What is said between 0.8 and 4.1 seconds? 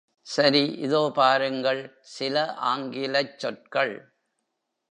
இதோ பாருங்கள், சில ஆங்கிலச் சொற்கள்!!